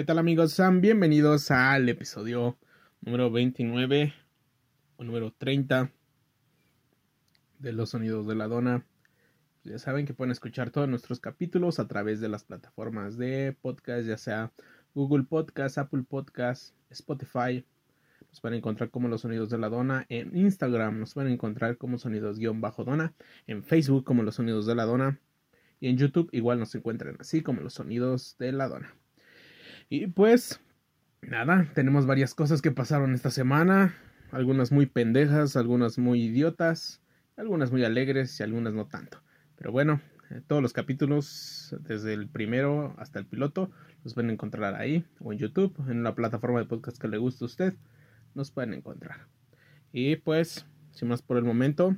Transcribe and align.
¿Qué 0.00 0.06
tal 0.06 0.18
amigos? 0.18 0.52
Sean 0.52 0.80
bienvenidos 0.80 1.50
al 1.50 1.86
episodio 1.86 2.56
número 3.02 3.30
29 3.30 4.14
o 4.96 5.04
número 5.04 5.30
30 5.30 5.92
de 7.58 7.72
los 7.74 7.90
sonidos 7.90 8.26
de 8.26 8.34
la 8.34 8.48
dona. 8.48 8.86
Ya 9.62 9.78
saben 9.78 10.06
que 10.06 10.14
pueden 10.14 10.32
escuchar 10.32 10.70
todos 10.70 10.88
nuestros 10.88 11.20
capítulos 11.20 11.78
a 11.78 11.86
través 11.86 12.18
de 12.22 12.30
las 12.30 12.44
plataformas 12.44 13.18
de 13.18 13.54
podcast, 13.60 14.06
ya 14.06 14.16
sea 14.16 14.52
Google 14.94 15.24
Podcast, 15.24 15.76
Apple 15.76 16.04
Podcast, 16.08 16.74
Spotify. 16.88 17.66
Nos 18.30 18.40
pueden 18.40 18.56
encontrar 18.56 18.88
como 18.88 19.06
los 19.06 19.20
sonidos 19.20 19.50
de 19.50 19.58
la 19.58 19.68
dona 19.68 20.06
en 20.08 20.34
Instagram, 20.34 20.98
nos 20.98 21.12
pueden 21.12 21.30
encontrar 21.30 21.76
como 21.76 21.98
sonidos-dona, 21.98 23.12
en 23.46 23.62
Facebook 23.62 24.04
como 24.04 24.22
los 24.22 24.36
sonidos 24.36 24.64
de 24.64 24.74
la 24.76 24.86
dona 24.86 25.20
y 25.78 25.88
en 25.88 25.98
YouTube 25.98 26.30
igual 26.32 26.58
nos 26.58 26.74
encuentran 26.74 27.18
así 27.20 27.42
como 27.42 27.60
los 27.60 27.74
sonidos 27.74 28.36
de 28.38 28.52
la 28.52 28.66
dona. 28.66 28.94
Y 29.92 30.06
pues 30.06 30.60
nada, 31.20 31.68
tenemos 31.74 32.06
varias 32.06 32.32
cosas 32.32 32.62
que 32.62 32.70
pasaron 32.70 33.12
esta 33.12 33.32
semana, 33.32 33.92
algunas 34.30 34.70
muy 34.70 34.86
pendejas, 34.86 35.56
algunas 35.56 35.98
muy 35.98 36.22
idiotas, 36.22 37.02
algunas 37.36 37.72
muy 37.72 37.84
alegres 37.84 38.38
y 38.38 38.44
algunas 38.44 38.72
no 38.72 38.86
tanto. 38.86 39.20
Pero 39.56 39.72
bueno, 39.72 40.00
eh, 40.30 40.42
todos 40.46 40.62
los 40.62 40.72
capítulos, 40.72 41.74
desde 41.80 42.14
el 42.14 42.28
primero 42.28 42.94
hasta 42.98 43.18
el 43.18 43.26
piloto, 43.26 43.72
los 44.04 44.14
pueden 44.14 44.30
encontrar 44.30 44.76
ahí 44.76 45.04
o 45.18 45.32
en 45.32 45.40
YouTube, 45.40 45.74
en 45.90 46.04
la 46.04 46.14
plataforma 46.14 46.60
de 46.60 46.66
podcast 46.66 46.96
que 46.96 47.08
le 47.08 47.18
guste 47.18 47.44
a 47.44 47.46
usted, 47.46 47.74
nos 48.36 48.52
pueden 48.52 48.74
encontrar. 48.74 49.26
Y 49.92 50.14
pues, 50.14 50.66
sin 50.92 51.08
más 51.08 51.20
por 51.20 51.36
el 51.36 51.42
momento, 51.42 51.96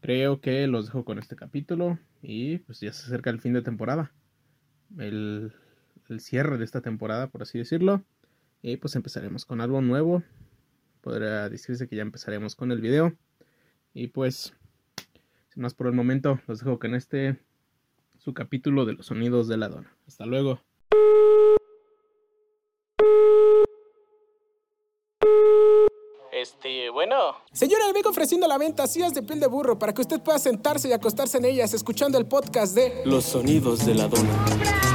creo 0.00 0.40
que 0.40 0.66
los 0.68 0.86
dejo 0.86 1.04
con 1.04 1.18
este 1.18 1.36
capítulo 1.36 1.98
y 2.22 2.60
pues 2.60 2.80
ya 2.80 2.94
se 2.94 3.04
acerca 3.04 3.28
el 3.28 3.40
fin 3.40 3.52
de 3.52 3.60
temporada. 3.60 4.14
El, 4.96 5.52
el 6.08 6.20
cierre 6.20 6.58
de 6.58 6.64
esta 6.64 6.80
temporada, 6.80 7.28
por 7.28 7.42
así 7.42 7.58
decirlo. 7.58 8.02
Y 8.62 8.76
pues 8.76 8.96
empezaremos 8.96 9.44
con 9.44 9.60
algo 9.60 9.80
nuevo. 9.80 10.22
Podría 11.00 11.48
decirse 11.48 11.88
que 11.88 11.96
ya 11.96 12.02
empezaremos 12.02 12.56
con 12.56 12.72
el 12.72 12.80
video. 12.80 13.14
Y 13.94 14.08
pues, 14.08 14.54
sin 15.52 15.62
más 15.62 15.74
por 15.74 15.86
el 15.86 15.92
momento, 15.92 16.40
los 16.46 16.60
dejo 16.60 16.78
con 16.78 16.94
este 16.94 17.38
su 18.18 18.34
capítulo 18.34 18.84
de 18.84 18.94
los 18.94 19.06
sonidos 19.06 19.46
de 19.46 19.56
la 19.56 19.68
dona. 19.68 19.96
Hasta 20.06 20.26
luego. 20.26 20.60
Este, 26.32 26.90
bueno. 26.90 27.16
Señora, 27.52 27.86
le 27.86 27.92
vengo 27.92 28.10
ofreciendo 28.10 28.46
la 28.46 28.58
venta 28.58 28.86
sillas 28.86 29.14
de 29.14 29.22
piel 29.22 29.40
de 29.40 29.46
burro 29.46 29.78
para 29.78 29.94
que 29.94 30.02
usted 30.02 30.20
pueda 30.20 30.38
sentarse 30.38 30.88
y 30.88 30.92
acostarse 30.92 31.38
en 31.38 31.46
ellas 31.46 31.72
escuchando 31.72 32.18
el 32.18 32.26
podcast 32.26 32.74
de 32.74 33.02
Los 33.06 33.24
sonidos 33.24 33.86
de 33.86 33.94
la 33.94 34.08
dona. 34.08 34.85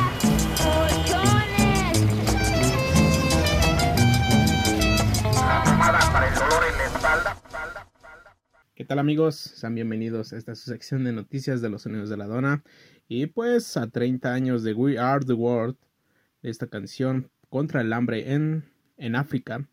Tal 8.91 8.99
amigos? 8.99 9.37
Sean 9.37 9.73
bienvenidos 9.73 10.33
a 10.33 10.37
esta 10.37 10.53
su 10.53 10.69
sección 10.69 11.05
de 11.05 11.13
noticias 11.13 11.61
de 11.61 11.69
los 11.69 11.83
sonidos 11.83 12.09
de 12.09 12.17
la 12.17 12.27
dona. 12.27 12.61
Y 13.07 13.27
pues 13.27 13.77
a 13.77 13.89
30 13.89 14.33
años 14.33 14.63
de 14.63 14.73
We 14.73 14.99
Are 14.99 15.23
the 15.23 15.31
World, 15.31 15.77
de 16.41 16.49
esta 16.49 16.67
canción 16.67 17.31
contra 17.47 17.79
el 17.79 17.93
hambre 17.93 18.33
en, 18.33 18.65
en 18.97 19.15
África. 19.15 19.65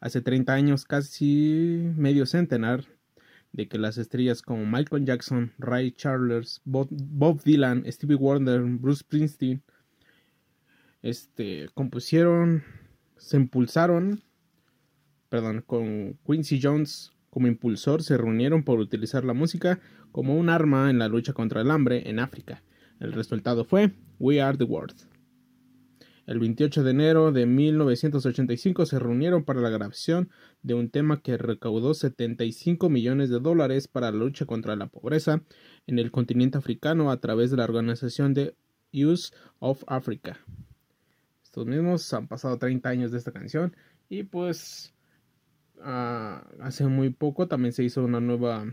Hace 0.00 0.20
30 0.20 0.52
años, 0.52 0.84
casi 0.84 1.92
medio 1.94 2.26
centenar, 2.26 2.86
de 3.52 3.68
que 3.68 3.78
las 3.78 3.98
estrellas 3.98 4.42
como 4.42 4.66
Michael 4.66 5.04
Jackson, 5.04 5.52
Ray 5.58 5.92
Charles, 5.92 6.60
Bob, 6.64 6.88
Bob 6.90 7.44
Dylan, 7.44 7.84
Stevie 7.86 8.16
Wonder, 8.16 8.62
Bruce 8.62 9.02
Springsteen, 9.02 9.62
este, 11.02 11.68
compusieron, 11.74 12.64
se 13.16 13.36
impulsaron, 13.36 14.24
perdón, 15.28 15.62
con 15.64 16.18
Quincy 16.26 16.58
Jones 16.60 17.12
como 17.30 17.46
impulsor, 17.46 18.02
se 18.02 18.16
reunieron 18.16 18.64
por 18.64 18.78
utilizar 18.80 19.24
la 19.24 19.32
música 19.32 19.80
como 20.12 20.36
un 20.36 20.48
arma 20.50 20.90
en 20.90 20.98
la 20.98 21.08
lucha 21.08 21.32
contra 21.32 21.60
el 21.62 21.70
hambre 21.70 22.10
en 22.10 22.18
África. 22.18 22.62
El 22.98 23.12
resultado 23.12 23.64
fue 23.64 23.92
We 24.18 24.42
Are 24.42 24.58
the 24.58 24.64
World. 24.64 25.10
El 26.26 26.38
28 26.38 26.84
de 26.84 26.90
enero 26.90 27.32
de 27.32 27.46
1985 27.46 28.86
se 28.86 28.98
reunieron 28.98 29.44
para 29.44 29.60
la 29.60 29.70
grabación 29.70 30.30
de 30.62 30.74
un 30.74 30.90
tema 30.90 31.22
que 31.22 31.36
recaudó 31.36 31.94
75 31.94 32.88
millones 32.88 33.30
de 33.30 33.40
dólares 33.40 33.88
para 33.88 34.12
la 34.12 34.18
lucha 34.18 34.46
contra 34.46 34.76
la 34.76 34.86
pobreza 34.86 35.42
en 35.88 35.98
el 35.98 36.12
continente 36.12 36.58
africano 36.58 37.10
a 37.10 37.20
través 37.20 37.50
de 37.50 37.56
la 37.56 37.64
organización 37.64 38.34
de 38.34 38.54
Use 38.92 39.32
of 39.58 39.82
Africa. 39.88 40.38
Estos 41.42 41.66
mismos 41.66 42.12
han 42.12 42.28
pasado 42.28 42.58
30 42.58 42.88
años 42.88 43.10
de 43.10 43.18
esta 43.18 43.32
canción 43.32 43.74
y 44.08 44.22
pues 44.22 44.94
uh, 45.80 46.62
hace 46.62 46.84
muy 46.86 47.10
poco 47.10 47.48
también 47.48 47.72
se 47.72 47.84
hizo 47.84 48.04
una 48.04 48.20
nueva 48.20 48.66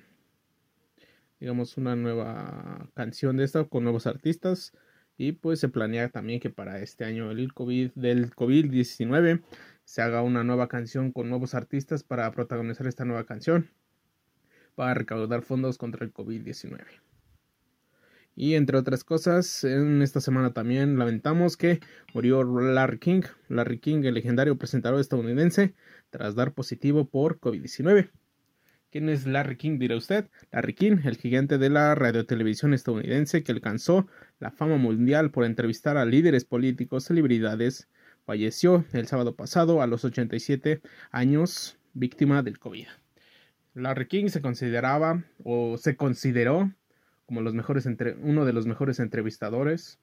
digamos 1.39 1.77
una 1.77 1.95
nueva 1.95 2.89
canción 2.93 3.37
de 3.37 3.43
esta 3.43 3.63
con 3.65 3.83
nuevos 3.83 4.07
artistas 4.07 4.73
y 5.17 5.33
pues 5.33 5.59
se 5.59 5.69
planea 5.69 6.09
también 6.09 6.39
que 6.39 6.49
para 6.49 6.79
este 6.79 7.05
año 7.05 7.31
el 7.31 7.53
COVID 7.53 7.91
del 7.95 8.31
COVID-19 8.31 9.41
se 9.83 10.01
haga 10.01 10.21
una 10.21 10.43
nueva 10.43 10.67
canción 10.67 11.11
con 11.11 11.29
nuevos 11.29 11.53
artistas 11.55 12.03
para 12.03 12.31
protagonizar 12.31 12.87
esta 12.87 13.05
nueva 13.05 13.25
canción 13.25 13.69
para 14.75 14.93
recaudar 14.93 15.41
fondos 15.41 15.79
contra 15.79 16.05
el 16.05 16.13
COVID-19. 16.13 17.06
Y 18.39 18.53
entre 18.53 18.77
otras 18.77 19.03
cosas, 19.03 19.63
en 19.63 20.03
esta 20.03 20.21
semana 20.21 20.53
también 20.53 20.99
lamentamos 20.99 21.57
que 21.57 21.79
murió 22.13 22.43
Larry 22.43 22.99
King, 22.99 23.23
Larry 23.49 23.79
King, 23.79 24.03
el 24.03 24.13
legendario 24.13 24.59
presentador 24.59 24.99
estadounidense, 24.99 25.73
tras 26.11 26.35
dar 26.35 26.53
positivo 26.53 27.09
por 27.09 27.39
COVID-19. 27.39 28.11
¿Quién 28.91 29.09
es 29.09 29.25
Larry 29.25 29.57
King? 29.57 29.79
dirá 29.79 29.97
usted. 29.97 30.29
Larry 30.51 30.75
King, 30.75 30.97
el 31.03 31.17
gigante 31.17 31.57
de 31.57 31.71
la 31.71 31.95
radiotelevisión 31.95 32.75
estadounidense 32.75 33.41
que 33.41 33.51
alcanzó 33.51 34.05
la 34.39 34.51
fama 34.51 34.77
mundial 34.77 35.31
por 35.31 35.43
entrevistar 35.43 35.97
a 35.97 36.05
líderes 36.05 36.45
políticos, 36.45 37.05
celebridades, 37.05 37.89
falleció 38.23 38.85
el 38.93 39.07
sábado 39.07 39.35
pasado 39.35 39.81
a 39.81 39.87
los 39.87 40.05
87 40.05 40.81
años 41.09 41.79
víctima 41.93 42.43
del 42.43 42.59
COVID. 42.59 42.85
Larry 43.73 44.07
King 44.07 44.27
se 44.27 44.41
consideraba 44.41 45.23
o 45.43 45.79
se 45.79 45.95
consideró 45.95 46.71
como 47.27 47.41
los 47.41 47.53
mejores 47.53 47.85
entre, 47.85 48.15
uno 48.15 48.45
de 48.45 48.53
los 48.53 48.65
mejores 48.65 48.99
entrevistadores, 48.99 49.99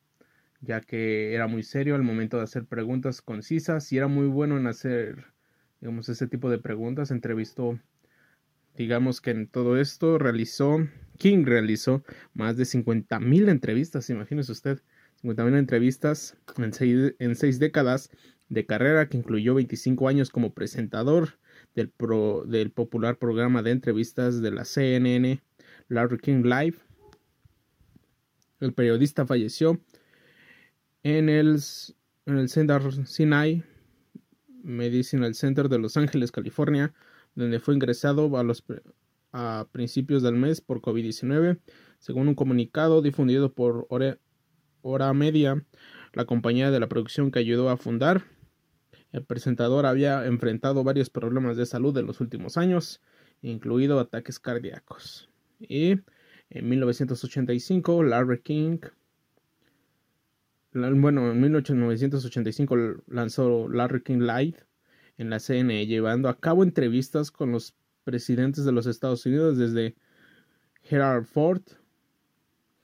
ya 0.60 0.80
que 0.80 1.34
era 1.34 1.48
muy 1.48 1.64
serio 1.64 1.96
al 1.96 2.02
momento 2.04 2.36
de 2.36 2.44
hacer 2.44 2.64
preguntas 2.66 3.20
concisas 3.20 3.92
y 3.92 3.96
era 3.96 4.06
muy 4.06 4.28
bueno 4.28 4.56
en 4.56 4.68
hacer 4.68 5.34
digamos 5.80 6.08
ese 6.08 6.26
tipo 6.26 6.48
de 6.48 6.58
preguntas, 6.58 7.10
entrevistó 7.10 7.78
digamos 8.76 9.20
que 9.20 9.30
en 9.30 9.48
todo 9.48 9.78
esto 9.78 10.18
realizó, 10.18 10.78
King 11.18 11.44
realizó 11.44 12.02
más 12.32 12.56
de 12.56 12.64
50 12.64 13.20
mil 13.20 13.48
entrevistas, 13.48 14.08
imagínese 14.10 14.52
usted, 14.52 14.80
50 15.16 15.44
mil 15.44 15.54
entrevistas 15.56 16.36
en 16.56 16.72
seis, 16.72 17.14
en 17.18 17.36
seis, 17.36 17.58
décadas 17.58 18.10
de 18.48 18.66
carrera 18.66 19.08
que 19.08 19.18
incluyó 19.18 19.54
25 19.54 20.08
años 20.08 20.30
como 20.30 20.54
presentador 20.54 21.38
del, 21.74 21.90
pro, 21.90 22.44
del 22.46 22.70
popular 22.70 23.18
programa 23.18 23.62
de 23.62 23.70
entrevistas 23.70 24.40
de 24.40 24.50
la 24.50 24.64
CNN, 24.64 25.42
Larry 25.88 26.18
King 26.18 26.44
Live. 26.44 26.78
El 28.64 28.72
periodista 28.72 29.26
falleció 29.26 29.78
en 31.02 31.28
el, 31.28 31.60
en 32.25 32.38
el 32.38 32.48
Center 32.48 32.80
Sinai 33.06 33.62
Medicinal 34.62 35.34
Center 35.34 35.69
de 35.69 35.78
Los 35.78 35.98
Ángeles, 35.98 36.32
California, 36.32 36.94
donde 37.34 37.60
fue 37.60 37.75
ingresado 37.75 38.38
a, 38.38 38.42
los, 38.42 38.64
a 39.32 39.69
principios 39.70 40.22
del 40.22 40.36
mes 40.36 40.62
por 40.62 40.80
COVID-19, 40.80 41.60
según 41.98 42.28
un 42.28 42.34
comunicado 42.34 43.02
difundido 43.02 43.52
por 43.52 43.86
Hora, 43.91 44.16
Hora 44.81 45.12
Media, 45.12 45.62
la 46.14 46.25
compañía 46.25 46.70
de 46.70 46.81
la 46.81 46.88
producción 46.88 47.31
que 47.31 47.41
ayudó 47.41 47.69
a 47.69 47.76
fundar. 47.76 48.25
El 49.12 49.26
presentador 49.26 49.84
había 49.84 50.25
enfrentado 50.25 50.84
varios 50.84 51.11
problemas 51.11 51.58
de 51.58 51.66
salud 51.66 51.94
en 51.99 52.06
los 52.06 52.22
últimos 52.22 52.56
años, 52.56 53.02
incluido 53.43 54.00
ataques 54.00 54.38
cardíacos. 54.38 55.28
Y 55.61 55.96
en 56.54 56.68
1985, 56.68 58.04
Larry 58.04 58.40
King, 58.40 58.78
bueno, 60.72 61.32
en 61.32 61.40
1985 61.40 62.76
lanzó 63.08 63.68
Larry 63.68 64.02
King 64.02 64.20
Live 64.20 64.56
en 65.18 65.30
la 65.30 65.40
CNE, 65.40 65.86
llevando 65.86 66.28
a 66.28 66.38
cabo 66.38 66.62
entrevistas 66.62 67.32
con 67.32 67.50
los 67.50 67.74
presidentes 68.04 68.64
de 68.64 68.70
los 68.70 68.86
Estados 68.86 69.26
Unidos 69.26 69.58
desde 69.58 69.96
Gerald 70.82 71.26
Ford, 71.26 71.62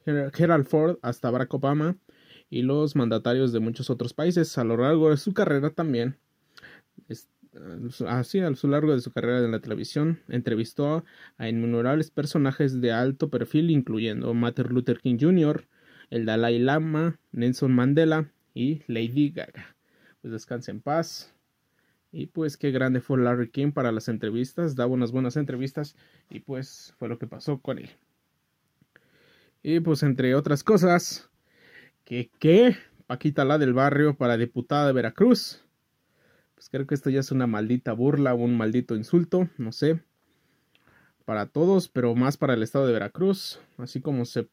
Gerald 0.04 0.66
Ford 0.66 0.98
hasta 1.02 1.30
Barack 1.30 1.54
Obama 1.54 1.96
y 2.48 2.62
los 2.62 2.96
mandatarios 2.96 3.52
de 3.52 3.60
muchos 3.60 3.88
otros 3.88 4.12
países 4.14 4.58
a 4.58 4.64
lo 4.64 4.76
largo 4.78 5.10
de 5.10 5.16
su 5.16 5.32
carrera 5.32 5.70
también. 5.70 6.18
Así, 8.06 8.38
a 8.38 8.50
lo 8.50 8.70
largo 8.70 8.94
de 8.94 9.00
su 9.00 9.12
carrera 9.12 9.44
en 9.44 9.50
la 9.50 9.60
televisión, 9.60 10.20
entrevistó 10.28 11.04
a 11.36 11.48
innumerables 11.48 12.10
personajes 12.10 12.80
de 12.80 12.92
alto 12.92 13.28
perfil, 13.28 13.70
incluyendo 13.70 14.32
Martin 14.34 14.68
Luther 14.68 15.00
King 15.00 15.18
Jr., 15.20 15.66
el 16.10 16.26
Dalai 16.26 16.58
Lama, 16.58 17.18
Nelson 17.32 17.72
Mandela 17.72 18.30
y 18.54 18.82
Lady 18.86 19.30
Gaga. 19.30 19.76
pues 20.20 20.32
descanse 20.32 20.70
en 20.70 20.80
paz. 20.80 21.34
Y 22.12 22.26
pues 22.26 22.56
qué 22.56 22.70
grande 22.72 23.00
fue 23.00 23.18
Larry 23.18 23.50
King 23.50 23.72
para 23.72 23.92
las 23.92 24.08
entrevistas, 24.08 24.74
daba 24.74 24.92
unas 24.92 25.12
buenas 25.12 25.36
entrevistas 25.36 25.94
y 26.28 26.40
pues 26.40 26.94
fue 26.98 27.08
lo 27.08 27.18
que 27.18 27.28
pasó 27.28 27.60
con 27.60 27.78
él. 27.78 27.90
Y 29.62 29.78
pues 29.80 30.02
entre 30.02 30.34
otras 30.34 30.64
cosas, 30.64 31.30
que 32.04 32.30
qué 32.40 32.76
Paquita 33.10 33.44
la 33.44 33.58
del 33.58 33.72
barrio 33.72 34.14
para 34.14 34.36
diputada 34.36 34.86
de 34.86 34.92
Veracruz. 34.92 35.64
Pues 36.60 36.68
creo 36.68 36.86
que 36.86 36.94
esto 36.94 37.08
ya 37.08 37.20
es 37.20 37.32
una 37.32 37.46
maldita 37.46 37.94
burla, 37.94 38.34
un 38.34 38.54
maldito 38.54 38.94
insulto, 38.94 39.48
no 39.56 39.72
sé. 39.72 40.02
Para 41.24 41.46
todos, 41.46 41.88
pero 41.88 42.14
más 42.14 42.36
para 42.36 42.52
el 42.52 42.62
estado 42.62 42.86
de 42.86 42.92
Veracruz, 42.92 43.58
así 43.78 44.02
como 44.02 44.26
se 44.26 44.46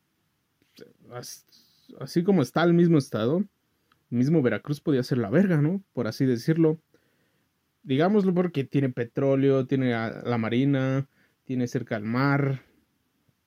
así 2.00 2.24
como 2.24 2.44
está 2.44 2.63
el 2.63 2.74
mismo 2.74 2.98
estado, 2.98 3.44
mismo 4.09 4.42
Veracruz 4.42 4.80
podía 4.80 5.04
ser 5.04 5.18
la 5.18 5.30
verga, 5.30 5.62
¿no? 5.62 5.83
Por 5.92 6.07
así 6.07 6.25
decirlo. 6.25 6.80
Digámoslo 7.83 8.33
porque 8.33 8.63
tiene 8.63 8.88
petróleo, 8.88 9.65
tiene 9.65 9.92
la 9.92 10.38
marina, 10.38 11.10
tiene 11.44 11.68
cerca 11.68 11.98
al 11.98 12.03
mar, 12.03 12.63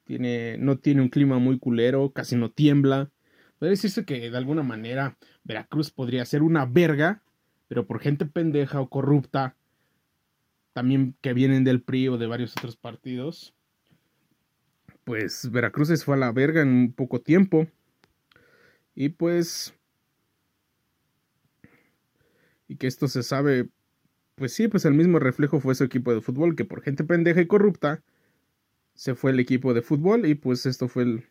tiene, 0.05 0.59
no 0.59 0.77
tiene 0.77 1.01
un 1.01 1.09
clima 1.09 1.39
muy 1.39 1.59
culero, 1.59 2.13
casi 2.13 2.37
no 2.37 2.51
tiembla. 2.51 3.11
Puede 3.59 3.71
decirse 3.71 4.05
que 4.05 4.31
de 4.31 4.37
alguna 4.37 4.63
manera 4.63 5.17
Veracruz 5.45 5.91
podría 5.91 6.27
ser 6.27 6.43
una 6.43 6.67
verga, 6.67 7.23
pero 7.70 7.87
por 7.87 8.00
gente 8.00 8.26
pendeja 8.26 8.81
o 8.81 8.90
corrupta, 8.90 9.55
también 10.72 11.14
que 11.20 11.32
vienen 11.34 11.62
del 11.62 11.81
PRI 11.81 12.08
o 12.08 12.19
de 12.19 12.26
varios 12.26 12.50
otros 12.56 12.75
partidos, 12.75 13.55
pues 15.05 15.49
Veracruz 15.52 15.87
se 15.87 15.96
fue 15.99 16.17
a 16.17 16.19
la 16.19 16.32
verga 16.32 16.62
en 16.62 16.93
poco 16.93 17.20
tiempo. 17.20 17.69
Y 18.96 19.11
pues... 19.11 19.72
Y 22.67 22.75
que 22.75 22.88
esto 22.88 23.06
se 23.06 23.22
sabe... 23.22 23.69
Pues 24.34 24.52
sí, 24.52 24.67
pues 24.67 24.84
el 24.84 24.94
mismo 24.94 25.20
reflejo 25.20 25.61
fue 25.61 25.76
su 25.76 25.84
equipo 25.84 26.12
de 26.12 26.22
fútbol, 26.22 26.56
que 26.56 26.64
por 26.64 26.82
gente 26.82 27.05
pendeja 27.05 27.40
y 27.40 27.46
corrupta 27.46 28.02
se 28.94 29.14
fue 29.14 29.31
el 29.31 29.38
equipo 29.38 29.75
de 29.75 29.82
fútbol 29.82 30.26
y 30.26 30.34
pues 30.34 30.67
esto 30.67 30.88
fue 30.88 31.05
el... 31.05 31.28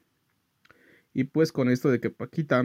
Y 1.13 1.25
pues 1.25 1.51
con 1.51 1.69
esto 1.69 1.89
de 1.89 1.99
que 1.99 2.09
Paquita 2.09 2.63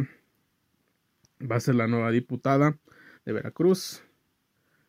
va 1.42 1.56
a 1.56 1.60
ser 1.60 1.74
la 1.74 1.88
nueva 1.88 2.12
diputada 2.12 2.78
de 3.24 3.32
Veracruz 3.32 4.02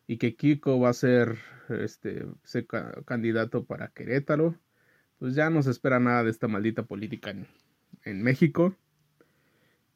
y 0.06 0.18
que 0.18 0.36
Kiko 0.36 0.78
va 0.78 0.90
a 0.90 0.94
ser 0.94 1.38
este 1.68 2.24
candidato 3.04 3.64
para 3.64 3.88
Querétaro, 3.88 4.58
pues 5.18 5.34
ya 5.34 5.50
no 5.50 5.62
se 5.62 5.70
espera 5.70 5.98
nada 5.98 6.24
de 6.24 6.30
esta 6.30 6.48
maldita 6.48 6.84
política 6.84 7.30
en, 7.30 7.46
en 8.04 8.22
México. 8.22 8.76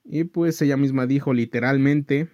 Y 0.04 0.24
pues 0.24 0.60
ella 0.62 0.76
misma 0.76 1.06
dijo 1.06 1.32
literalmente, 1.32 2.28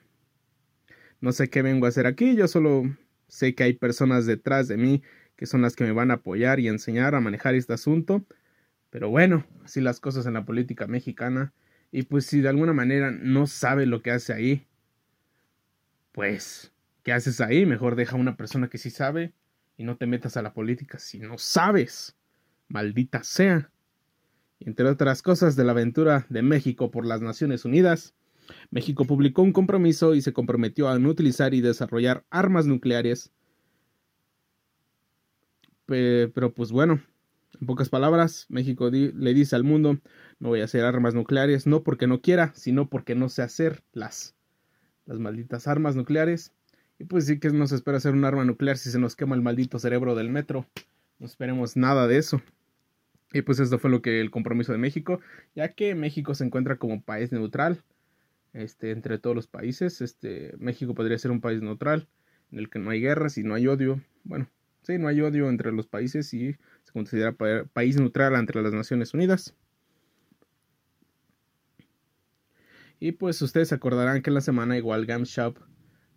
no 1.20 1.32
sé 1.32 1.50
qué 1.50 1.62
vengo 1.62 1.86
a 1.86 1.90
hacer 1.90 2.06
aquí, 2.06 2.36
yo 2.36 2.48
solo 2.48 2.84
sé 3.28 3.54
que 3.54 3.64
hay 3.64 3.74
personas 3.74 4.24
detrás 4.24 4.68
de 4.68 4.76
mí 4.76 5.02
que 5.36 5.46
son 5.46 5.62
las 5.62 5.76
que 5.76 5.84
me 5.84 5.92
van 5.92 6.10
a 6.10 6.14
apoyar 6.14 6.60
y 6.60 6.68
enseñar 6.68 7.14
a 7.14 7.20
manejar 7.20 7.54
este 7.54 7.74
asunto. 7.74 8.24
Pero 8.90 9.10
bueno, 9.10 9.46
así 9.64 9.80
las 9.80 10.00
cosas 10.00 10.26
en 10.26 10.34
la 10.34 10.46
política 10.46 10.86
mexicana. 10.86 11.52
Y 11.92 12.02
pues 12.04 12.26
si 12.26 12.40
de 12.40 12.48
alguna 12.48 12.72
manera 12.72 13.10
no 13.10 13.46
sabe 13.46 13.86
lo 13.86 14.02
que 14.02 14.10
hace 14.10 14.32
ahí, 14.32 14.66
pues, 16.16 16.72
¿qué 17.04 17.12
haces 17.12 17.40
ahí? 17.40 17.64
Mejor 17.64 17.94
deja 17.94 18.16
a 18.16 18.18
una 18.18 18.36
persona 18.36 18.68
que 18.68 18.78
sí 18.78 18.90
sabe 18.90 19.34
y 19.76 19.84
no 19.84 19.96
te 19.96 20.06
metas 20.06 20.36
a 20.36 20.42
la 20.42 20.52
política 20.52 20.98
si 20.98 21.20
no 21.20 21.38
sabes. 21.38 22.16
Maldita 22.66 23.22
sea 23.22 23.70
entre 24.60 24.88
otras 24.88 25.22
cosas 25.22 25.56
de 25.56 25.64
la 25.64 25.72
aventura 25.72 26.26
de 26.28 26.42
México 26.42 26.90
por 26.90 27.06
las 27.06 27.20
Naciones 27.20 27.64
Unidas, 27.64 28.14
México 28.70 29.04
publicó 29.04 29.42
un 29.42 29.52
compromiso 29.52 30.14
y 30.14 30.22
se 30.22 30.32
comprometió 30.32 30.88
a 30.88 30.98
no 30.98 31.08
utilizar 31.10 31.52
y 31.52 31.60
desarrollar 31.60 32.24
armas 32.30 32.66
nucleares. 32.66 33.32
Pero 35.84 36.54
pues 36.54 36.72
bueno, 36.72 37.02
en 37.60 37.66
pocas 37.66 37.88
palabras, 37.88 38.46
México 38.48 38.90
le 38.90 39.34
dice 39.34 39.56
al 39.56 39.64
mundo, 39.64 39.98
no 40.38 40.48
voy 40.48 40.60
a 40.60 40.64
hacer 40.64 40.84
armas 40.84 41.14
nucleares, 41.14 41.66
no 41.66 41.82
porque 41.82 42.06
no 42.06 42.20
quiera, 42.20 42.52
sino 42.54 42.88
porque 42.88 43.14
no 43.14 43.28
sé 43.28 43.42
hacer 43.42 43.82
las, 45.06 45.18
malditas 45.18 45.66
armas 45.66 45.96
nucleares. 45.96 46.52
Y 46.98 47.04
pues 47.04 47.26
sí 47.26 47.38
que 47.38 47.50
nos 47.50 47.72
espera 47.72 47.98
hacer 47.98 48.12
un 48.12 48.24
arma 48.24 48.44
nuclear 48.44 48.78
si 48.78 48.90
se 48.90 48.98
nos 48.98 49.16
quema 49.16 49.34
el 49.34 49.42
maldito 49.42 49.78
cerebro 49.78 50.14
del 50.14 50.30
metro. 50.30 50.66
No 51.18 51.26
esperemos 51.26 51.76
nada 51.76 52.06
de 52.06 52.18
eso. 52.18 52.42
Y 53.32 53.42
pues 53.42 53.58
esto 53.58 53.78
fue 53.78 53.90
lo 53.90 54.02
que 54.02 54.20
el 54.20 54.30
compromiso 54.30 54.72
de 54.72 54.78
México, 54.78 55.20
ya 55.54 55.72
que 55.72 55.94
México 55.94 56.34
se 56.34 56.44
encuentra 56.44 56.76
como 56.76 57.02
país 57.02 57.32
neutral 57.32 57.82
este, 58.52 58.90
entre 58.90 59.18
todos 59.18 59.36
los 59.36 59.46
países. 59.46 60.00
Este, 60.00 60.54
México 60.58 60.94
podría 60.94 61.18
ser 61.18 61.30
un 61.30 61.40
país 61.40 61.60
neutral 61.60 62.08
en 62.50 62.58
el 62.58 62.70
que 62.70 62.78
no 62.78 62.90
hay 62.90 63.00
guerras 63.00 63.36
y 63.36 63.42
no 63.42 63.54
hay 63.54 63.66
odio. 63.66 64.00
Bueno, 64.24 64.48
sí, 64.82 64.98
no 64.98 65.08
hay 65.08 65.20
odio 65.20 65.48
entre 65.48 65.72
los 65.72 65.86
países 65.86 66.32
y 66.32 66.56
se 66.84 66.92
considera 66.92 67.32
país 67.72 67.96
neutral 67.96 68.34
entre 68.34 68.62
las 68.62 68.72
Naciones 68.72 69.12
Unidas. 69.12 69.54
Y 72.98 73.12
pues 73.12 73.40
ustedes 73.43 73.72
acordarán 73.72 74.22
que 74.22 74.31
en 74.31 74.34
la 74.34 74.40
semana 74.40 74.76
igual 74.76 75.06
GameShop 75.06 75.58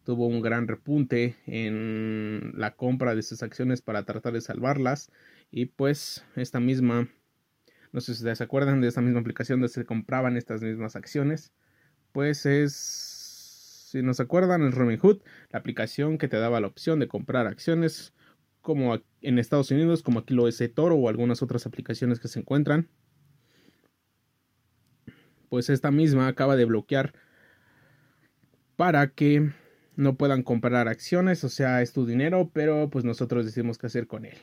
tuvo 0.03 0.27
un 0.27 0.41
gran 0.41 0.67
repunte 0.67 1.35
en 1.45 2.53
la 2.55 2.75
compra 2.75 3.15
de 3.15 3.21
sus 3.21 3.43
acciones 3.43 3.81
para 3.81 4.05
tratar 4.05 4.33
de 4.33 4.41
salvarlas 4.41 5.11
y 5.51 5.65
pues 5.65 6.25
esta 6.35 6.59
misma, 6.59 7.09
no 7.91 8.01
sé 8.01 8.13
si 8.13 8.19
ustedes 8.19 8.37
se 8.37 8.43
acuerdan 8.43 8.81
de 8.81 8.87
esta 8.87 9.01
misma 9.01 9.19
aplicación 9.19 9.59
donde 9.59 9.73
se 9.73 9.85
compraban 9.85 10.37
estas 10.37 10.61
mismas 10.61 10.95
acciones, 10.95 11.51
pues 12.11 12.45
es, 12.45 12.73
si 13.91 14.01
no 14.01 14.13
se 14.13 14.23
acuerdan, 14.23 14.63
es 14.63 14.73
Robinhood, 14.73 15.21
la 15.51 15.59
aplicación 15.59 16.17
que 16.17 16.27
te 16.27 16.37
daba 16.37 16.61
la 16.61 16.67
opción 16.67 16.99
de 16.99 17.07
comprar 17.07 17.45
acciones 17.45 18.13
como 18.61 18.99
en 19.21 19.39
Estados 19.39 19.71
Unidos, 19.71 20.01
como 20.01 20.19
aquí 20.19 20.33
lo 20.33 20.47
es 20.47 20.61
Toro 20.73 20.95
o 20.95 21.09
algunas 21.09 21.41
otras 21.41 21.65
aplicaciones 21.65 22.19
que 22.19 22.29
se 22.29 22.39
encuentran. 22.39 22.89
Pues 25.49 25.69
esta 25.69 25.91
misma 25.91 26.27
acaba 26.27 26.55
de 26.55 26.65
bloquear 26.65 27.13
para 28.75 29.09
que 29.09 29.51
no 29.95 30.15
puedan 30.15 30.43
comprar 30.43 30.87
acciones, 30.87 31.43
o 31.43 31.49
sea, 31.49 31.81
es 31.81 31.91
tu 31.91 32.05
dinero, 32.05 32.49
pero 32.53 32.89
pues 32.89 33.03
nosotros 33.03 33.45
decimos 33.45 33.77
qué 33.77 33.87
hacer 33.87 34.07
con 34.07 34.25
él. 34.25 34.37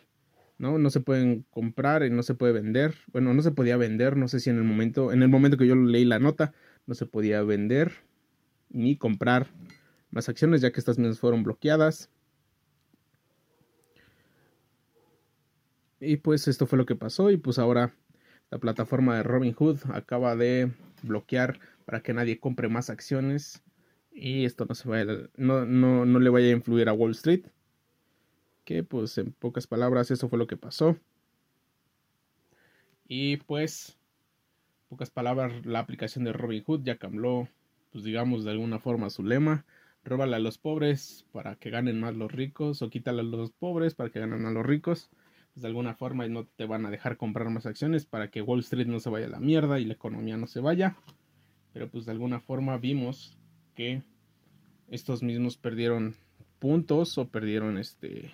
¿no? 0.58 0.78
No 0.78 0.90
se 0.90 1.00
pueden 1.00 1.44
comprar 1.50 2.02
y 2.02 2.10
no 2.10 2.22
se 2.22 2.34
puede 2.34 2.52
vender. 2.52 2.94
Bueno, 3.12 3.34
no 3.34 3.42
se 3.42 3.52
podía 3.52 3.76
vender, 3.76 4.16
no 4.16 4.28
sé 4.28 4.40
si 4.40 4.50
en 4.50 4.56
el 4.56 4.64
momento, 4.64 5.12
en 5.12 5.22
el 5.22 5.28
momento 5.28 5.56
que 5.56 5.66
yo 5.66 5.74
leí 5.74 6.04
la 6.04 6.18
nota, 6.18 6.52
no 6.86 6.94
se 6.94 7.06
podía 7.06 7.42
vender 7.42 7.92
ni 8.70 8.96
comprar 8.96 9.48
más 10.10 10.28
acciones, 10.28 10.60
ya 10.60 10.72
que 10.72 10.80
estas 10.80 10.98
mismas 10.98 11.20
fueron 11.20 11.42
bloqueadas. 11.42 12.10
Y 16.00 16.18
pues 16.18 16.46
esto 16.48 16.66
fue 16.66 16.78
lo 16.78 16.86
que 16.86 16.96
pasó 16.96 17.30
y 17.30 17.36
pues 17.36 17.58
ahora 17.58 17.94
la 18.50 18.58
plataforma 18.58 19.16
de 19.16 19.22
Robinhood 19.22 19.78
acaba 19.92 20.36
de 20.36 20.70
bloquear 21.06 21.58
para 21.84 22.02
que 22.02 22.12
nadie 22.14 22.40
compre 22.40 22.68
más 22.68 22.90
acciones 22.90 23.62
y 24.12 24.44
esto 24.44 24.66
no 24.66 24.74
se 24.74 24.88
vaya, 24.88 25.06
no, 25.36 25.64
no, 25.66 26.04
no 26.06 26.18
le 26.18 26.30
vaya 26.30 26.48
a 26.48 26.52
influir 26.52 26.88
a 26.88 26.92
Wall 26.92 27.12
Street 27.12 27.46
que 28.66 28.82
pues 28.82 29.16
en 29.16 29.32
pocas 29.32 29.66
palabras 29.66 30.10
eso 30.10 30.28
fue 30.28 30.38
lo 30.38 30.46
que 30.46 30.58
pasó. 30.58 30.98
Y 33.08 33.38
pues, 33.38 33.96
pocas 34.88 35.08
palabras, 35.10 35.64
la 35.64 35.78
aplicación 35.78 36.24
de 36.24 36.32
Robinhood 36.32 36.82
ya 36.82 36.98
cambió, 36.98 37.48
pues 37.92 38.04
digamos 38.04 38.44
de 38.44 38.50
alguna 38.50 38.80
forma 38.80 39.08
su 39.08 39.22
lema. 39.22 39.64
Róbale 40.04 40.36
a 40.36 40.40
los 40.40 40.58
pobres 40.58 41.24
para 41.32 41.56
que 41.56 41.70
ganen 41.70 42.00
más 42.00 42.14
los 42.16 42.30
ricos 42.30 42.82
o 42.82 42.90
quítale 42.90 43.20
a 43.20 43.24
los 43.24 43.52
pobres 43.52 43.94
para 43.94 44.10
que 44.10 44.20
ganen 44.20 44.44
a 44.44 44.50
los 44.50 44.66
ricos. 44.66 45.10
Pues 45.56 45.62
de 45.62 45.68
alguna 45.68 45.94
forma 45.94 46.28
no 46.28 46.44
te 46.44 46.66
van 46.66 46.84
a 46.84 46.90
dejar 46.90 47.16
comprar 47.16 47.48
más 47.48 47.64
acciones 47.64 48.04
para 48.04 48.30
que 48.30 48.42
Wall 48.42 48.60
Street 48.60 48.88
no 48.88 49.00
se 49.00 49.08
vaya 49.08 49.24
a 49.24 49.30
la 49.30 49.40
mierda 49.40 49.80
y 49.80 49.86
la 49.86 49.94
economía 49.94 50.36
no 50.36 50.46
se 50.46 50.60
vaya. 50.60 50.98
Pero 51.72 51.88
pues 51.88 52.04
de 52.04 52.12
alguna 52.12 52.40
forma 52.40 52.76
vimos 52.76 53.38
que 53.74 54.02
estos 54.90 55.22
mismos 55.22 55.56
perdieron 55.56 56.14
puntos 56.58 57.16
o 57.16 57.28
perdieron 57.28 57.78
este 57.78 58.32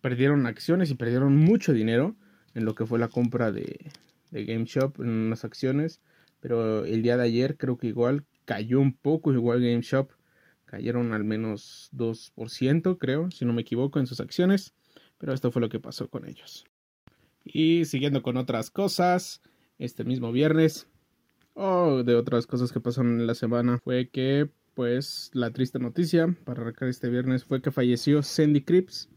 perdieron 0.00 0.46
acciones 0.46 0.90
y 0.90 0.94
perdieron 0.94 1.36
mucho 1.36 1.74
dinero 1.74 2.16
en 2.54 2.64
lo 2.64 2.74
que 2.74 2.86
fue 2.86 2.98
la 2.98 3.08
compra 3.08 3.52
de, 3.52 3.90
de 4.30 4.46
GameShop 4.46 5.00
en 5.00 5.10
unas 5.10 5.44
acciones. 5.44 6.00
Pero 6.40 6.86
el 6.86 7.02
día 7.02 7.18
de 7.18 7.24
ayer 7.24 7.58
creo 7.58 7.76
que 7.76 7.88
igual 7.88 8.24
cayó 8.46 8.80
un 8.80 8.94
poco, 8.94 9.34
igual 9.34 9.60
GameShop 9.60 10.12
cayeron 10.64 11.12
al 11.12 11.24
menos 11.24 11.90
2%, 11.92 12.96
creo, 12.96 13.30
si 13.30 13.44
no 13.44 13.52
me 13.52 13.60
equivoco, 13.60 13.98
en 13.98 14.06
sus 14.06 14.18
acciones. 14.18 14.72
Pero 15.22 15.34
esto 15.34 15.52
fue 15.52 15.62
lo 15.62 15.68
que 15.68 15.78
pasó 15.78 16.08
con 16.08 16.28
ellos. 16.28 16.64
Y 17.44 17.84
siguiendo 17.84 18.22
con 18.22 18.36
otras 18.36 18.72
cosas, 18.72 19.40
este 19.78 20.02
mismo 20.02 20.32
viernes, 20.32 20.88
o 21.54 21.64
oh, 21.64 22.02
de 22.02 22.16
otras 22.16 22.48
cosas 22.48 22.72
que 22.72 22.80
pasaron 22.80 23.20
en 23.20 23.28
la 23.28 23.36
semana, 23.36 23.78
fue 23.78 24.08
que, 24.08 24.50
pues, 24.74 25.30
la 25.32 25.52
triste 25.52 25.78
noticia 25.78 26.36
para 26.44 26.62
arrancar 26.62 26.88
este 26.88 27.08
viernes 27.08 27.44
fue 27.44 27.62
que 27.62 27.70
falleció 27.70 28.24
Sandy 28.24 28.62
Cripps, 28.62 29.10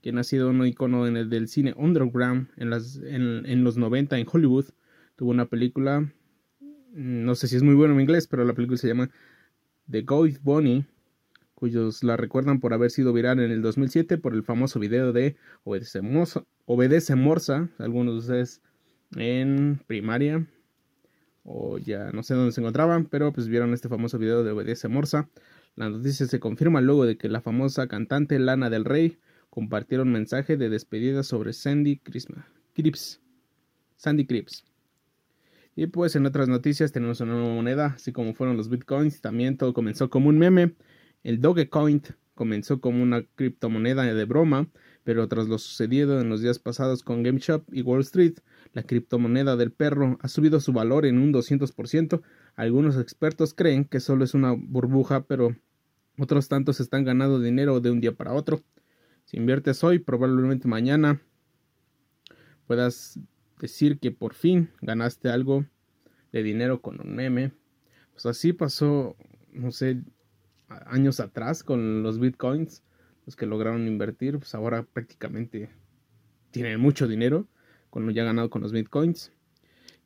quien 0.00 0.16
ha 0.16 0.24
sido 0.24 0.48
un 0.48 0.66
icono 0.66 1.06
en 1.06 1.18
el, 1.18 1.28
del 1.28 1.48
cine 1.48 1.74
underground 1.76 2.48
en, 2.56 2.70
las, 2.70 2.96
en, 3.04 3.62
los 3.62 3.76
90 3.76 4.18
en 4.18 4.26
Hollywood. 4.32 4.70
Tuvo 5.16 5.32
una 5.32 5.50
película, 5.50 6.10
no 6.94 7.34
sé 7.34 7.46
si 7.46 7.56
es 7.56 7.62
muy 7.62 7.74
bueno 7.74 7.92
en 7.92 8.00
inglés, 8.00 8.26
pero 8.26 8.46
la 8.46 8.54
película 8.54 8.78
se 8.78 8.88
llama 8.88 9.10
de 9.86 10.00
Goith 10.00 10.40
Bonnie, 10.42 10.86
cuyos 11.62 12.02
la 12.02 12.16
recuerdan 12.16 12.58
por 12.58 12.74
haber 12.74 12.90
sido 12.90 13.12
viral 13.12 13.38
en 13.38 13.52
el 13.52 13.62
2007 13.62 14.18
por 14.18 14.34
el 14.34 14.42
famoso 14.42 14.80
video 14.80 15.12
de 15.12 15.36
Obedece 15.62 16.02
Morsa, 16.02 17.68
algunos 17.78 18.14
de 18.14 18.18
ustedes 18.18 18.60
en 19.14 19.80
primaria 19.86 20.44
o 21.44 21.78
ya 21.78 22.10
no 22.10 22.24
sé 22.24 22.34
dónde 22.34 22.50
se 22.50 22.62
encontraban, 22.62 23.04
pero 23.04 23.32
pues 23.32 23.46
vieron 23.46 23.74
este 23.74 23.88
famoso 23.88 24.18
video 24.18 24.42
de 24.42 24.50
Obedece 24.50 24.88
Morsa. 24.88 25.28
La 25.76 25.88
noticia 25.88 26.26
se 26.26 26.40
confirma 26.40 26.80
luego 26.80 27.06
de 27.06 27.16
que 27.16 27.28
la 27.28 27.40
famosa 27.40 27.86
cantante 27.86 28.40
Lana 28.40 28.68
del 28.68 28.84
Rey 28.84 29.18
compartiera 29.48 30.02
un 30.02 30.10
mensaje 30.10 30.56
de 30.56 30.68
despedida 30.68 31.22
sobre 31.22 31.52
Sandy 31.52 31.98
Crips. 31.98 33.20
Sandy 33.94 34.26
Crips. 34.26 34.64
Y 35.76 35.86
pues 35.86 36.16
en 36.16 36.26
otras 36.26 36.48
noticias 36.48 36.90
tenemos 36.90 37.20
una 37.20 37.34
nueva 37.34 37.54
moneda, 37.54 37.86
así 37.94 38.10
como 38.10 38.34
fueron 38.34 38.56
los 38.56 38.68
bitcoins, 38.68 39.20
también 39.20 39.56
todo 39.56 39.72
comenzó 39.72 40.10
como 40.10 40.28
un 40.28 40.40
meme 40.40 40.74
el 41.22 41.40
Dogecoin 41.40 42.02
comenzó 42.34 42.80
como 42.80 43.02
una 43.02 43.22
criptomoneda 43.22 44.02
de 44.02 44.24
broma, 44.24 44.68
pero 45.04 45.28
tras 45.28 45.48
lo 45.48 45.58
sucedido 45.58 46.20
en 46.20 46.28
los 46.28 46.40
días 46.40 46.58
pasados 46.58 47.02
con 47.02 47.22
GameStop 47.22 47.72
y 47.72 47.82
Wall 47.82 48.00
Street, 48.00 48.34
la 48.72 48.82
criptomoneda 48.82 49.56
del 49.56 49.72
perro 49.72 50.18
ha 50.20 50.28
subido 50.28 50.60
su 50.60 50.72
valor 50.72 51.06
en 51.06 51.18
un 51.18 51.32
200%. 51.32 52.22
Algunos 52.56 52.96
expertos 52.98 53.54
creen 53.54 53.84
que 53.84 54.00
solo 54.00 54.24
es 54.24 54.34
una 54.34 54.52
burbuja, 54.52 55.26
pero 55.26 55.56
otros 56.18 56.48
tantos 56.48 56.80
están 56.80 57.04
ganando 57.04 57.40
dinero 57.40 57.80
de 57.80 57.90
un 57.90 58.00
día 58.00 58.12
para 58.12 58.32
otro. 58.32 58.62
Si 59.24 59.36
inviertes 59.36 59.82
hoy, 59.84 59.98
probablemente 59.98 60.68
mañana 60.68 61.20
puedas 62.66 63.18
decir 63.60 63.98
que 63.98 64.10
por 64.10 64.34
fin 64.34 64.70
ganaste 64.80 65.28
algo 65.28 65.64
de 66.32 66.42
dinero 66.42 66.80
con 66.80 67.00
un 67.00 67.14
meme. 67.14 67.52
Pues 68.12 68.26
así 68.26 68.52
pasó, 68.52 69.16
no 69.52 69.70
sé, 69.70 70.02
años 70.86 71.20
atrás 71.20 71.62
con 71.62 72.02
los 72.02 72.18
bitcoins, 72.18 72.82
los 73.26 73.36
que 73.36 73.46
lograron 73.46 73.86
invertir, 73.86 74.38
pues 74.38 74.54
ahora 74.54 74.82
prácticamente 74.82 75.70
tienen 76.50 76.80
mucho 76.80 77.08
dinero 77.08 77.46
con 77.90 78.06
lo 78.06 78.12
ya 78.12 78.24
ganado 78.24 78.50
con 78.50 78.62
los 78.62 78.72
bitcoins. 78.72 79.32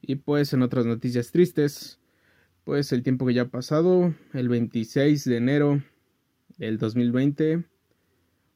Y 0.01 0.17
pues 0.17 0.53
en 0.53 0.63
otras 0.63 0.87
noticias 0.87 1.31
tristes, 1.31 2.01
pues 2.65 2.93
el 2.93 3.03
tiempo 3.03 3.27
que 3.27 3.35
ya 3.35 3.43
ha 3.43 3.49
pasado, 3.49 4.15
el 4.33 4.49
26 4.49 5.25
de 5.25 5.37
enero 5.37 5.83
del 6.59 6.79
2020, 6.79 7.65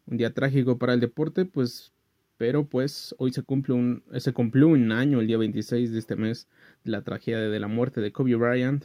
un 0.07 0.17
día 0.17 0.35
trágico 0.35 0.79
para 0.79 0.95
el 0.95 1.01
deporte, 1.01 1.45
pues 1.45 1.93
pero 2.41 2.65
pues 2.65 3.15
hoy 3.19 3.33
se 3.33 3.43
cumple 3.43 3.75
un 3.75 4.03
se 4.19 4.33
cumplió 4.33 4.69
un 4.69 4.93
año 4.93 5.21
el 5.21 5.27
día 5.27 5.37
26 5.37 5.93
de 5.93 5.99
este 5.99 6.17
mes 6.17 6.49
la 6.85 7.03
tragedia 7.03 7.39
de 7.39 7.61
la 7.61 7.69
muerte 7.69 8.01
de 8.01 8.13
Kobe 8.13 8.35
Bryant 8.35 8.83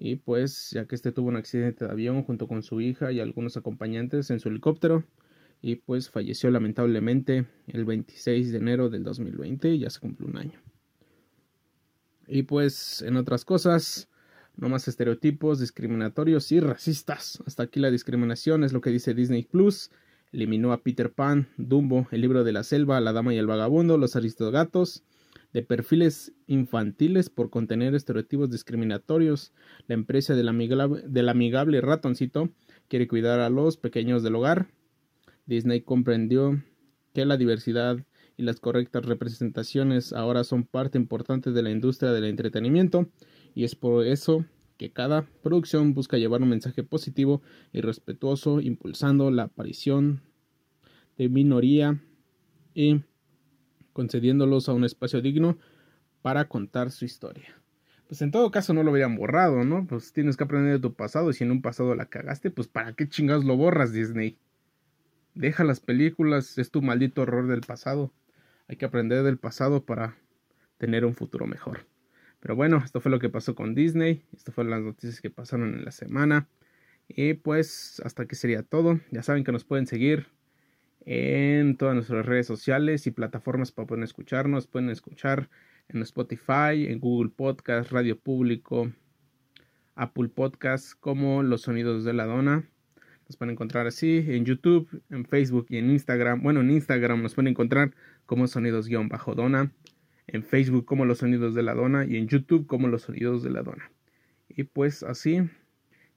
y 0.00 0.16
pues 0.16 0.70
ya 0.70 0.86
que 0.86 0.94
este 0.94 1.12
tuvo 1.12 1.28
un 1.28 1.36
accidente 1.36 1.84
de 1.84 1.90
avión 1.90 2.22
junto 2.24 2.48
con 2.48 2.62
su 2.62 2.80
hija 2.80 3.12
y 3.12 3.20
algunos 3.20 3.58
acompañantes 3.58 4.30
en 4.30 4.40
su 4.40 4.48
helicóptero 4.48 5.04
y 5.60 5.76
pues 5.76 6.08
falleció 6.08 6.50
lamentablemente 6.50 7.46
el 7.66 7.84
26 7.84 8.50
de 8.50 8.58
enero 8.58 8.88
del 8.88 9.04
2020 9.04 9.74
y 9.74 9.80
ya 9.80 9.90
se 9.90 10.00
cumplió 10.00 10.26
un 10.26 10.38
año. 10.38 10.58
Y 12.26 12.44
pues 12.44 13.02
en 13.02 13.18
otras 13.18 13.44
cosas, 13.44 14.08
no 14.56 14.70
más 14.70 14.88
estereotipos 14.88 15.60
discriminatorios 15.60 16.50
y 16.50 16.60
racistas. 16.60 17.42
Hasta 17.46 17.64
aquí 17.64 17.78
la 17.78 17.90
discriminación 17.90 18.64
es 18.64 18.72
lo 18.72 18.80
que 18.80 18.90
dice 18.90 19.12
Disney 19.12 19.42
Plus. 19.42 19.90
Eliminó 20.32 20.72
a 20.72 20.82
Peter 20.82 21.12
Pan, 21.12 21.48
Dumbo, 21.58 22.08
el 22.10 22.22
libro 22.22 22.42
de 22.42 22.52
la 22.52 22.62
selva, 22.62 23.00
La 23.00 23.12
dama 23.12 23.34
y 23.34 23.38
el 23.38 23.46
vagabundo, 23.46 23.98
los 23.98 24.16
aristogatos, 24.16 25.04
de 25.52 25.62
perfiles 25.62 26.32
infantiles 26.46 27.30
por 27.30 27.50
contener 27.50 27.94
estereotipos 27.94 28.50
discriminatorios. 28.50 29.52
La 29.86 29.94
empresa 29.94 30.34
del 30.34 30.48
amigable, 30.48 31.02
del 31.06 31.28
amigable 31.28 31.80
ratoncito 31.80 32.50
quiere 32.88 33.08
cuidar 33.08 33.40
a 33.40 33.50
los 33.50 33.76
pequeños 33.76 34.22
del 34.22 34.36
hogar. 34.36 34.68
Disney 35.46 35.80
comprendió 35.80 36.62
que 37.12 37.24
la 37.24 37.36
diversidad 37.36 38.04
y 38.36 38.42
las 38.42 38.60
correctas 38.60 39.04
representaciones 39.04 40.12
ahora 40.12 40.44
son 40.44 40.64
parte 40.64 40.98
importante 40.98 41.52
de 41.52 41.62
la 41.62 41.70
industria 41.70 42.12
del 42.12 42.24
entretenimiento 42.24 43.10
y 43.54 43.64
es 43.64 43.74
por 43.74 44.06
eso 44.06 44.46
que 44.76 44.92
cada 44.92 45.28
producción 45.42 45.92
busca 45.92 46.16
llevar 46.16 46.40
un 46.40 46.48
mensaje 46.48 46.82
positivo 46.82 47.42
y 47.72 47.82
respetuoso 47.82 48.60
impulsando 48.60 49.30
la 49.30 49.42
aparición 49.42 50.22
de 51.18 51.28
minoría 51.28 52.00
y 52.72 53.02
concediéndolos 54.00 54.66
a 54.70 54.72
un 54.72 54.84
espacio 54.84 55.20
digno 55.20 55.58
para 56.22 56.48
contar 56.48 56.90
su 56.90 57.04
historia. 57.04 57.54
Pues 58.08 58.22
en 58.22 58.30
todo 58.30 58.50
caso 58.50 58.72
no 58.72 58.82
lo 58.82 58.92
hubieran 58.92 59.14
borrado, 59.14 59.62
¿no? 59.62 59.86
Pues 59.86 60.14
tienes 60.14 60.38
que 60.38 60.44
aprender 60.44 60.72
de 60.72 60.78
tu 60.78 60.94
pasado 60.94 61.28
y 61.28 61.34
si 61.34 61.44
en 61.44 61.50
un 61.50 61.60
pasado 61.60 61.94
la 61.94 62.06
cagaste, 62.06 62.50
pues 62.50 62.66
¿para 62.66 62.94
qué 62.94 63.06
chingados 63.06 63.44
lo 63.44 63.58
borras, 63.58 63.92
Disney? 63.92 64.38
Deja 65.34 65.64
las 65.64 65.80
películas, 65.80 66.56
es 66.56 66.70
tu 66.70 66.80
maldito 66.80 67.20
horror 67.20 67.46
del 67.46 67.60
pasado. 67.60 68.10
Hay 68.68 68.76
que 68.76 68.86
aprender 68.86 69.22
del 69.22 69.36
pasado 69.36 69.84
para 69.84 70.16
tener 70.78 71.04
un 71.04 71.14
futuro 71.14 71.46
mejor. 71.46 71.86
Pero 72.40 72.56
bueno, 72.56 72.80
esto 72.82 73.02
fue 73.02 73.10
lo 73.10 73.18
que 73.18 73.28
pasó 73.28 73.54
con 73.54 73.74
Disney. 73.74 74.24
Esto 74.34 74.50
fueron 74.50 74.70
las 74.70 74.80
noticias 74.80 75.20
que 75.20 75.28
pasaron 75.28 75.74
en 75.74 75.84
la 75.84 75.92
semana. 75.92 76.48
Y 77.06 77.34
pues 77.34 78.00
hasta 78.02 78.22
aquí 78.22 78.34
sería 78.34 78.62
todo. 78.62 78.98
Ya 79.10 79.22
saben 79.22 79.44
que 79.44 79.52
nos 79.52 79.64
pueden 79.64 79.86
seguir 79.86 80.26
en 81.06 81.76
todas 81.76 81.94
nuestras 81.94 82.26
redes 82.26 82.46
sociales 82.46 83.06
y 83.06 83.10
plataformas 83.10 83.72
para 83.72 83.86
poder 83.86 84.04
escucharnos. 84.04 84.66
Pueden 84.66 84.90
escuchar 84.90 85.48
en 85.88 86.02
Spotify, 86.02 86.86
en 86.88 87.00
Google 87.00 87.30
Podcast, 87.34 87.90
Radio 87.90 88.18
Público, 88.18 88.92
Apple 89.94 90.28
Podcast, 90.28 90.92
como 91.00 91.42
Los 91.42 91.62
Sonidos 91.62 92.04
de 92.04 92.12
la 92.12 92.26
Dona. 92.26 92.64
Nos 93.28 93.36
pueden 93.36 93.52
encontrar 93.52 93.86
así 93.86 94.24
en 94.28 94.44
YouTube, 94.44 95.02
en 95.10 95.24
Facebook 95.24 95.66
y 95.68 95.76
en 95.76 95.90
Instagram. 95.90 96.42
Bueno, 96.42 96.60
en 96.60 96.70
Instagram 96.70 97.22
nos 97.22 97.34
pueden 97.34 97.48
encontrar 97.48 97.94
como 98.26 98.46
Sonidos-Dona, 98.46 99.72
en 100.26 100.42
Facebook 100.42 100.84
como 100.84 101.04
Los 101.04 101.18
Sonidos 101.18 101.54
de 101.54 101.62
la 101.62 101.74
Dona 101.74 102.04
y 102.04 102.16
en 102.16 102.28
YouTube 102.28 102.66
como 102.66 102.88
Los 102.88 103.02
Sonidos 103.02 103.42
de 103.42 103.50
la 103.50 103.62
Dona. 103.62 103.90
Y 104.48 104.64
pues 104.64 105.02
así, 105.02 105.42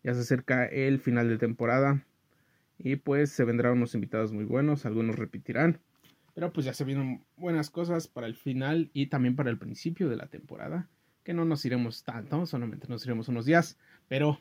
ya 0.04 0.14
se 0.14 0.22
acerca 0.22 0.66
el 0.66 1.00
final 1.00 1.30
de 1.30 1.38
temporada 1.38 2.04
y 2.78 2.96
pues 2.98 3.32
se 3.32 3.44
vendrán 3.44 3.74
unos 3.74 3.96
invitados 3.96 4.32
muy 4.32 4.46
buenos, 4.46 4.86
algunos 4.86 5.16
repetirán. 5.16 5.80
Pero 6.34 6.52
pues 6.52 6.66
ya 6.66 6.74
se 6.74 6.84
vienen 6.84 7.24
buenas 7.38 7.70
cosas 7.70 8.08
para 8.08 8.28
el 8.28 8.36
final 8.36 8.90
y 8.94 9.08
también 9.08 9.36
para 9.36 9.50
el 9.50 9.58
principio 9.58 10.10
de 10.10 10.18
la 10.18 10.28
temporada. 10.28 10.90
Que 11.24 11.34
no 11.34 11.46
nos 11.46 11.64
iremos 11.66 12.04
tanto, 12.04 12.46
solamente 12.46 12.88
nos 12.88 13.06
iremos 13.06 13.28
unos 13.28 13.46
días. 13.46 13.78
Pero 14.08 14.40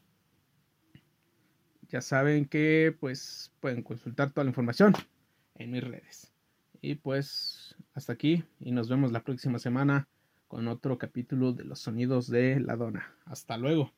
ya 1.89 2.01
saben 2.01 2.47
que 2.47 2.97
pues 2.99 3.53
pueden 3.61 3.83
consultar 3.83 4.31
toda 4.31 4.45
la 4.45 4.51
información 4.51 4.95
en 5.57 5.71
mis 5.71 5.85
redes. 5.85 6.33
Y 6.81 6.97
pues 6.97 7.77
hasta 7.95 8.15
aquí 8.15 8.43
y 8.59 8.73
nos 8.73 8.89
vemos 8.89 9.13
la 9.13 9.23
próxima 9.23 9.59
semana 9.59 10.09
con 10.49 10.69
otro 10.69 10.99
capítulo 10.99 11.53
de 11.53 11.65
los 11.65 11.81
sonidos 11.81 12.27
de 12.29 12.59
la 12.61 12.77
dona. 12.77 13.15
Hasta 13.27 13.57
luego. 13.59 13.93